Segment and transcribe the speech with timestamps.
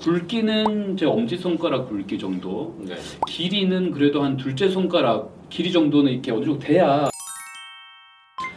[0.00, 2.74] 굵기는 제 엄지손가락 굵기 정도.
[2.80, 2.96] 네.
[3.28, 7.10] 길이는 그래도 한 둘째 손가락 길이 정도는 이렇게 어느 정도 돼야.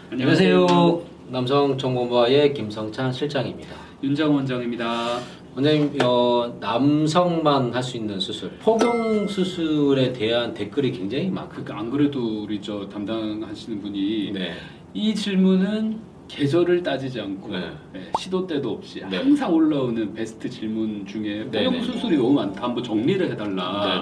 [0.09, 1.01] 안녕하세요.
[1.27, 3.75] 남성 정보부의 김성찬 실장입니다.
[4.01, 5.19] 윤장 원장입니다.
[5.55, 11.51] 원장님, 어, 남성만 할 수 있는 수술, 포경 수술에 대한 댓글이 굉장히 많고.
[11.51, 14.53] 그러니까 안 그래도 우리 저 담당하시는 분이 네.
[14.93, 15.99] 이 질문은
[16.35, 17.59] 계절을 따지지 않고 네.
[17.93, 19.17] 네, 시도 때도 없이 네.
[19.17, 21.83] 항상 올라오는 베스트 질문 중에 네, 포경 네.
[21.83, 22.63] 수술이 너무 많다.
[22.63, 24.01] 한번 정리를 해달라.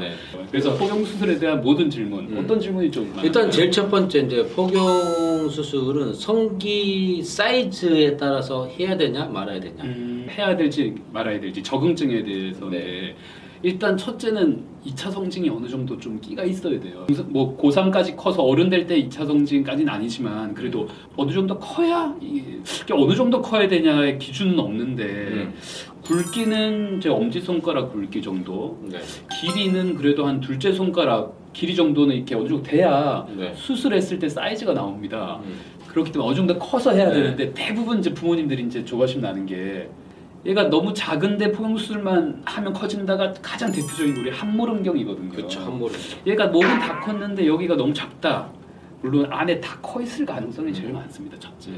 [0.50, 2.38] 그래서 포경 수술에 대한 모든 질문 음.
[2.44, 3.26] 어떤 질문이 좀 많아요?
[3.26, 9.84] 일단 제일 첫 번째 이제 포경 수술은 성기 사이즈에 따라서 해야 되냐 말아야 되냐.
[9.84, 13.16] 음, 해야 될지 말아야 될지 적응증에 대해서인데 네.
[13.64, 17.06] 일단 첫째는 2차 성징이 어느 정도 좀 끼가 있어야 돼요.
[17.30, 22.60] 뭐 고3까지 커서 어른 될 때 2차 성징까지는 아니지만 그래도 어느 정도 커야 이게
[22.92, 25.54] 어느 정도 커야 되냐의 기준은 없는데 음.
[26.04, 29.00] 굵기는 제 엄지 손가락 굵기 정도 네.
[29.40, 33.54] 길이는 그래도 한 둘째 손가락 길이 정도는 이렇게 어느 정도 돼야 네.
[33.56, 35.40] 수술했을 때 사이즈가 나옵니다.
[35.46, 35.54] 음.
[35.88, 37.14] 그렇기 때문에 어느 정도 커서 해야 네.
[37.14, 39.90] 되는데 대부분 이제 부모님들이 이제 조바심 나는 게
[40.46, 45.30] 얘가 너무 작은데 포용수술만 하면 커진다가 가장 대표적인 우리 함모름경이거든요.
[45.30, 45.60] 그렇죠.
[45.62, 45.96] 한 모를.
[46.26, 48.50] 얘가 목은 다 컸는데 여기가 너무 작다.
[49.02, 51.38] 물론 안에 다 커 있을 가능성이 제일 많습니다.
[51.40, 51.72] 첫째.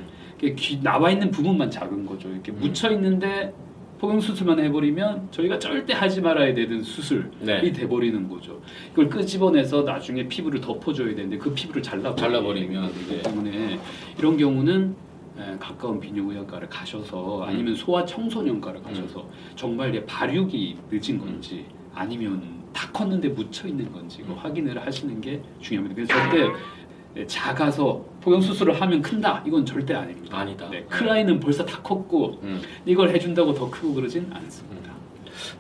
[0.58, 2.30] 귀 나와 있는 부분만 작은 거죠.
[2.30, 2.58] 이렇게 음.
[2.59, 3.53] 묻혀 있는데
[4.00, 7.72] 포경 수술만 해버리면 저희가 절대 하지 말아야 되는 수술이 네.
[7.72, 8.61] 돼버리는 거죠.
[8.91, 13.22] 이걸 끄집어내서 나중에 피부를 덮어줘야 되는데 그 피부를 잘라버리면, 잘라버리면, 네.
[13.22, 13.80] 때문에
[14.19, 15.12] 이런 경우는 에,
[15.59, 23.30] 가까운 비뇨의학과를 가셔서 아니면 소아 청소년과를 가셔서 정말 얘 발육이 늦은 건지 아니면 다 컸는데
[23.30, 25.95] 묻혀 있는 건지 이거 확인을 하시는 게 중요합니다.
[25.95, 26.52] 그래서 절대
[27.16, 30.38] 네, 작아서 포경 수술을 하면 큰다 이건 절대 아닙니다.
[30.38, 30.70] 아니다.
[30.70, 32.62] 네, 큰 아이는 벌써 다 컸고 음.
[32.86, 34.92] 이걸 해준다고 더 크고 그러진 않습니다.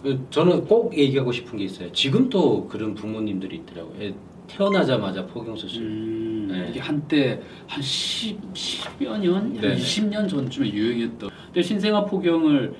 [0.01, 1.91] 그 저는 꼭 얘기하고 싶은 게 있어요.
[1.91, 4.13] 지금도 그런 부모님들이 있더라고요.
[4.43, 5.83] 애 태어나자마자 포경 수술.
[5.83, 6.67] 음, 네.
[6.69, 9.35] 이게 한때 한 10, 10여 년.
[9.35, 11.29] 한 20년 전쯤에 유행했던.
[11.45, 12.73] 근데 신생아 포경을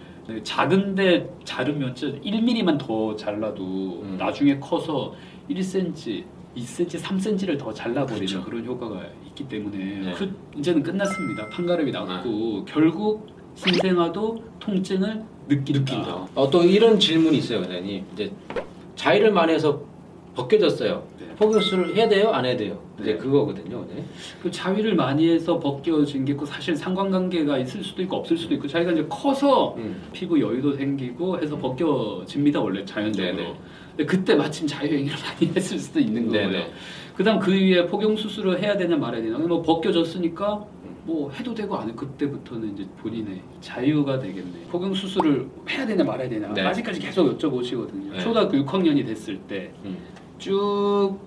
[0.44, 4.16] 작은데 자르면 진짜 1mm만 더 잘라도 음.
[4.18, 5.14] 나중에 커서
[5.50, 6.24] 1cm,
[6.56, 8.44] 2cm, 3cm를 더 잘라버리는 그렇죠.
[8.44, 10.14] 그런 효과가 있기 때문에 네.
[10.14, 11.50] 그 이제는 끝났습니다.
[11.50, 15.80] 판가름이 났고 결국 신생아도 통증을 느낀다.
[15.80, 16.28] 느낀다.
[16.36, 18.06] 어, 또 이런 질문이 있어요, 원장님.
[18.14, 18.32] 이제
[18.96, 19.82] 자위를 많이 해서
[20.36, 21.04] 벗겨졌어요.
[21.20, 21.52] 네.
[21.52, 22.80] 수술을 해야 돼요, 안 해야 돼요?
[23.00, 23.18] 이제 네.
[23.18, 23.78] 그거거든요.
[23.80, 24.06] 원장님.
[24.42, 28.68] 그 자위를 많이 해서 벗겨진 게 있고 사실 상관관계가 있을 수도 있고 없을 수도 있고
[28.68, 30.02] 자기가 이제 커서 음.
[30.14, 33.36] 피부 여유도 생기고 해서 벗겨집니다 원래 자연적으로.
[33.36, 33.54] 네네.
[33.96, 36.50] 근데 그때 마침 자유행위를 많이 했을 수도 있는 거예요.
[36.50, 36.72] 네네.
[37.16, 39.38] 그다음 그 위에 포경 수술을 해야 되냐 말아야 되냐.
[39.38, 40.66] 뭐 벗겨졌으니까
[41.06, 41.94] 뭐 해도 되고 안 해.
[41.94, 44.68] 그때부터는 이제 본인의 자유가 되겠네.
[44.72, 46.54] 포경 수술을 해야 되냐 말아야 되냐.
[46.54, 46.62] 네.
[46.62, 48.14] 아직까지 계속 여쭤보시거든요.
[48.14, 48.20] 네.
[48.20, 49.98] 초등학교 6학년이 됐을 때 음.
[50.44, 51.18] 쭉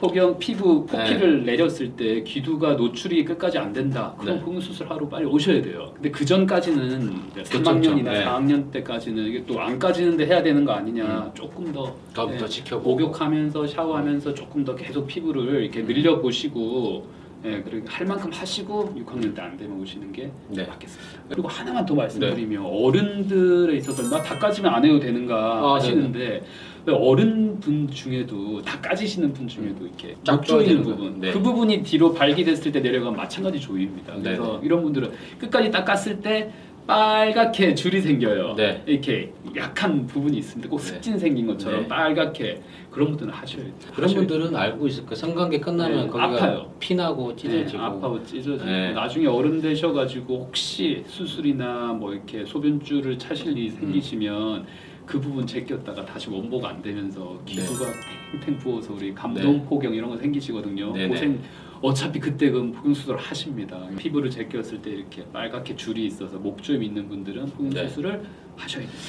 [0.00, 4.12] 포경 피부 포피를 내렸을 때 귀두가 노출이 끝까지 안 된다.
[4.18, 4.60] 그럼 네.
[4.60, 5.92] 수술 하러 빨리 오셔야 돼요.
[5.94, 7.62] 근데 그 전까지는 그렇죠.
[7.62, 8.24] 3학년이나 네.
[8.24, 11.30] 4학년 때까지는 이게 또 안 까지는데 해야 되는 거 아니냐.
[11.34, 12.36] 조금 더 더, 네.
[12.36, 12.90] 더 지켜보고.
[12.90, 17.06] 목욕하면서 샤워하면서 조금 더 계속 피부를 이렇게 늘려 보시고
[17.44, 20.64] 예, 그리고 할 만큼 하시고 6학년 때 안 되면 오시는 게 네.
[20.64, 21.22] 맞겠습니다.
[21.28, 26.42] 그리고 하나만 더 말씀드리면 어른들에 있어서 나다 까지면 안 해도 되는가 아, 하시는데
[26.86, 31.26] 왜 어른 분 중에도 다 까지시는 분 중에도 이렇게 쫙못 조이는 부분 거.
[31.26, 31.32] 네.
[31.32, 34.14] 그 부분이 뒤로 발기됐을 때 내려가면 마찬가지 조입니다.
[34.14, 36.50] 그래서 이런 분들은 끝까지 딱 깠을 때
[36.86, 38.54] 빨갛게 줄이 생겨요.
[38.56, 38.82] 네.
[38.86, 40.68] 이렇게 약한 부분이 있습니다.
[40.68, 40.84] 꼭 네.
[40.84, 41.88] 습진 생긴 것처럼 네.
[41.88, 43.74] 빨갛게 그런 분들은 하셔야 돼요.
[43.94, 45.14] 그런 하셔야 분들은 알고 있을 거예요.
[45.14, 46.72] 성관계 끝나면 네, 거기가 아파요.
[46.78, 47.78] 피나고 찢어지고.
[47.78, 48.92] 네, 아파고 찢어지고 네.
[48.92, 54.66] 나중에 어른 되셔가지고 혹시 수술이나 뭐 이렇게 소변줄을 차실 일이 생기시면
[55.06, 57.86] 그 부분 제꼈다가 다시 원복 안 되면서 기부가
[58.32, 60.92] 탱탱 부어서 우리 감동 포경 이런 거 생기시거든요.
[60.92, 61.40] 네, 고생
[61.84, 63.78] 어차피 그때 그 수술 하십니다.
[63.98, 67.86] 피부를 제꼈을 때 이렇게 빨갛게 줄이 있어서 목조임 있는 분들은 포경 네.
[67.88, 68.24] 수술을
[68.56, 69.02] 하셔야 됩니다.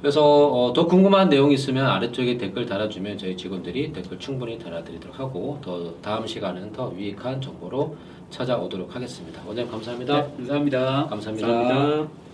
[0.00, 5.58] 그래서 어, 더 궁금한 내용 있으면 아래쪽에 댓글 달아주면 저희 직원들이 댓글 충분히 달아드리도록 하고
[5.62, 7.96] 더 다음 시간은 더 유익한 정보로
[8.30, 9.42] 찾아오도록 하겠습니다.
[9.46, 10.22] 원장님 감사합니다.
[10.22, 11.06] 네, 감사합니다.
[11.10, 11.46] 감사합니다.
[11.46, 12.27] 감사합니다.